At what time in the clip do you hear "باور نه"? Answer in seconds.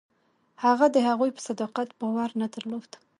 1.99-2.47